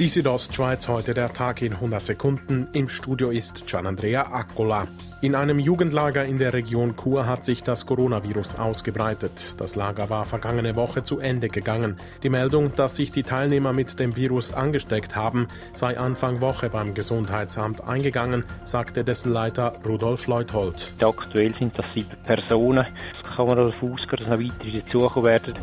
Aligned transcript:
Die 0.00 0.08
Südostschweiz 0.08 0.88
heute 0.88 1.14
der 1.14 1.32
Tag 1.32 1.62
in 1.62 1.74
100 1.74 2.04
Sekunden. 2.04 2.66
Im 2.72 2.88
Studio 2.88 3.30
ist 3.30 3.64
Gianandrea 3.64 4.22
Accola. 4.22 4.88
In 5.20 5.36
einem 5.36 5.60
Jugendlager 5.60 6.24
in 6.24 6.38
der 6.38 6.52
Region 6.52 6.96
Chur 6.96 7.28
hat 7.28 7.44
sich 7.44 7.62
das 7.62 7.86
Coronavirus 7.86 8.56
ausgebreitet. 8.56 9.60
Das 9.60 9.76
Lager 9.76 10.10
war 10.10 10.24
vergangene 10.24 10.74
Woche 10.74 11.04
zu 11.04 11.20
Ende 11.20 11.46
gegangen. 11.46 11.96
Die 12.24 12.28
Meldung, 12.28 12.74
dass 12.74 12.96
sich 12.96 13.12
die 13.12 13.22
Teilnehmer 13.22 13.72
mit 13.72 14.00
dem 14.00 14.16
Virus 14.16 14.52
angesteckt 14.52 15.14
haben, 15.14 15.46
sei 15.74 15.96
Anfang 15.96 16.40
Woche 16.40 16.70
beim 16.70 16.94
Gesundheitsamt 16.94 17.84
eingegangen, 17.84 18.42
sagte 18.64 19.04
dessen 19.04 19.32
Leiter 19.32 19.74
Rudolf 19.86 20.26
Leuthold. 20.26 20.92
Aktuell 21.00 21.54
sind 21.54 21.78
das 21.78 21.86
sieben 21.94 22.20
Personen. 22.24 22.84
Es 23.22 23.36
kann 23.36 23.46
man 23.46 23.58
davon 23.58 23.92
ausgehen, 23.92 24.18
dass 24.18 24.28
noch 24.28 24.40
weitere 24.40 24.80
dazukommen 24.80 25.24
werden. 25.24 25.54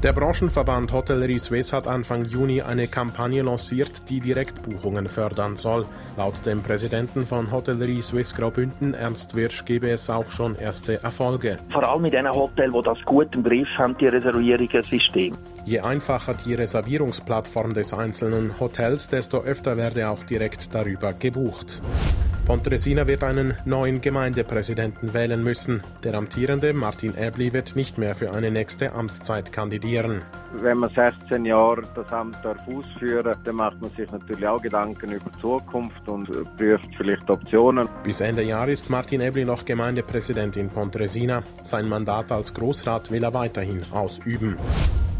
Der 0.00 0.12
Branchenverband 0.12 0.92
Hotellerie 0.92 1.40
Suisse 1.40 1.76
hat 1.76 1.88
Anfang 1.88 2.24
Juni 2.24 2.62
eine 2.62 2.86
Kampagne 2.86 3.42
lanciert, 3.42 4.08
die 4.08 4.20
Direktbuchungen 4.20 5.08
fördern 5.08 5.56
soll. 5.56 5.86
Laut 6.16 6.46
dem 6.46 6.62
Präsidenten 6.62 7.22
von 7.22 7.50
Hotellerie 7.50 8.00
Suisse 8.00 8.32
Graubünden, 8.36 8.94
Ernst 8.94 9.34
Wirsch, 9.34 9.64
gebe 9.64 9.90
es 9.90 10.08
auch 10.08 10.30
schon 10.30 10.54
erste 10.54 11.02
Erfolge. 11.02 11.58
Vor 11.72 11.82
allem 11.82 12.02
mit 12.02 12.12
den 12.12 12.30
Hotels, 12.30 12.72
die 12.72 12.82
das 12.82 12.98
gut 13.06 13.34
im 13.34 13.42
Griff 13.42 13.66
haben, 13.76 13.96
die 13.98 14.06
Reservierungssystem. 14.06 15.34
Je 15.64 15.80
einfacher 15.80 16.34
die 16.46 16.54
Reservierungsplattform 16.54 17.74
des 17.74 17.92
einzelnen 17.92 18.54
Hotels, 18.60 19.08
desto 19.08 19.42
öfter 19.42 19.76
werde 19.76 20.08
auch 20.08 20.22
direkt 20.22 20.72
darüber 20.72 21.12
gebucht. 21.12 21.80
Pontresina 22.48 23.06
wird 23.06 23.24
einen 23.24 23.52
neuen 23.66 24.00
Gemeindepräsidenten 24.00 25.12
wählen 25.12 25.44
müssen. 25.44 25.82
Der 26.02 26.14
amtierende 26.14 26.72
Martin 26.72 27.12
Ebli 27.14 27.52
wird 27.52 27.76
nicht 27.76 27.98
mehr 27.98 28.14
für 28.14 28.32
eine 28.32 28.50
nächste 28.50 28.90
Amtszeit 28.94 29.52
kandidieren. 29.52 30.22
Wenn 30.62 30.78
man 30.78 30.88
16 30.88 31.44
Jahre 31.44 31.82
das 31.94 32.10
Amt 32.10 32.38
ausführen 32.46 33.24
darf, 33.24 33.36
dann 33.44 33.56
macht 33.56 33.78
man 33.82 33.90
sich 33.90 34.10
natürlich 34.10 34.46
auch 34.46 34.62
Gedanken 34.62 35.12
über 35.12 35.30
die 35.30 35.40
Zukunft 35.42 36.08
und 36.08 36.30
prüft 36.56 36.88
vielleicht 36.96 37.28
Optionen. 37.28 37.86
Bis 38.02 38.22
Ende 38.22 38.44
Jahr 38.44 38.66
ist 38.68 38.88
Martin 38.88 39.20
Ebli 39.20 39.44
noch 39.44 39.66
Gemeindepräsident 39.66 40.56
in 40.56 40.70
Pontresina. 40.70 41.42
Sein 41.64 41.86
Mandat 41.86 42.32
als 42.32 42.54
Großrat 42.54 43.10
will 43.10 43.24
er 43.24 43.34
weiterhin 43.34 43.82
ausüben. 43.92 44.56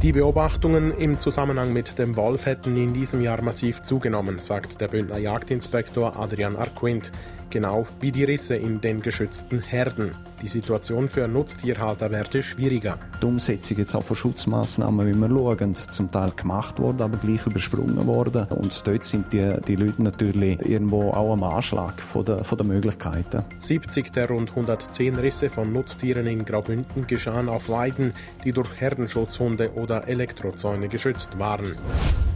Die 0.00 0.12
Beobachtungen 0.12 0.96
im 0.96 1.18
Zusammenhang 1.18 1.72
mit 1.72 1.98
dem 1.98 2.14
Wolf 2.14 2.46
hätten 2.46 2.76
in 2.76 2.94
diesem 2.94 3.20
Jahr 3.20 3.42
massiv 3.42 3.82
zugenommen, 3.82 4.38
sagt 4.38 4.80
der 4.80 4.86
Bündner 4.86 5.18
Jagdinspektor 5.18 6.16
Adrian 6.16 6.54
Arquint 6.54 7.10
genau 7.50 7.86
wie 8.00 8.12
die 8.12 8.24
Risse 8.24 8.56
in 8.56 8.80
den 8.80 9.00
geschützten 9.00 9.60
Herden. 9.60 10.12
Die 10.42 10.48
Situation 10.48 11.08
für 11.08 11.26
Nutztierhalter 11.26 12.10
werde 12.10 12.42
schwieriger. 12.42 12.98
Die 13.20 13.26
Umsetzung 13.26 13.78
jetzt 13.78 13.94
auch 13.94 14.02
von 14.02 14.16
Schutzmaßnahmen, 14.16 15.06
wie 15.06 15.14
wir 15.14 15.28
schauen, 15.28 15.74
zum 15.74 16.10
Teil 16.10 16.30
gemacht 16.36 16.78
worden, 16.78 17.02
aber 17.02 17.18
gleich 17.18 17.46
übersprungen 17.46 18.06
worden. 18.06 18.46
Und 18.50 18.86
dort 18.86 19.04
sind 19.04 19.32
die, 19.32 19.54
die 19.66 19.76
Leute 19.76 20.02
natürlich 20.02 20.60
irgendwo 20.64 21.10
auch 21.10 21.32
am 21.32 21.42
Anschlag 21.42 22.00
von 22.00 22.24
der, 22.24 22.44
von 22.44 22.58
der 22.58 22.66
Möglichkeiten. 22.66 23.42
70 23.58 24.12
der 24.12 24.28
rund 24.28 24.50
110 24.50 25.16
Risse 25.16 25.50
von 25.50 25.72
Nutztieren 25.72 26.26
in 26.26 26.44
Graubünden 26.44 27.06
geschahen 27.06 27.48
auf 27.48 27.68
Weiden, 27.68 28.12
die 28.44 28.52
durch 28.52 28.80
Herdenschutzhunde 28.80 29.72
oder 29.74 30.06
Elektrozäune 30.06 30.88
geschützt 30.88 31.38
waren. 31.38 31.76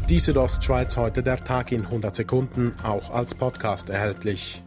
Die 0.08 0.18
Südostschweiz 0.18 0.96
heute 0.96 1.22
der 1.22 1.38
Tag 1.38 1.72
in 1.72 1.86
100 1.86 2.14
Sekunden, 2.14 2.72
auch 2.83 3.10
als 3.10 3.34
Podcast 3.34 3.88
erhältlich. 3.88 4.62